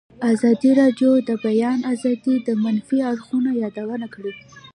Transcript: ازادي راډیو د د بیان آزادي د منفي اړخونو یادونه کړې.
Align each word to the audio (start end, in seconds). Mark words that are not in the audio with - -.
ازادي 0.33 0.71
راډیو 0.81 1.11
د 1.21 1.23
د 1.27 1.31
بیان 1.45 1.79
آزادي 1.93 2.35
د 2.47 2.49
منفي 2.63 2.99
اړخونو 3.11 3.49
یادونه 3.63 4.07
کړې. 4.13 4.33